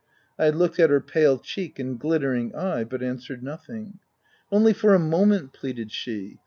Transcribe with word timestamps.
I 0.39 0.49
looked 0.49 0.79
at 0.79 0.89
her 0.89 0.99
pale 0.99 1.37
cheek 1.37 1.77
and 1.77 1.99
glittering 1.99 2.55
eye, 2.55 2.85
but 2.85 3.03
answered 3.03 3.43
nothing." 3.43 3.99
Only 4.51 4.73
for 4.73 4.95
a 4.95 4.99
moment," 4.99 5.53
pleaded 5.53 5.91
she. 5.91 6.39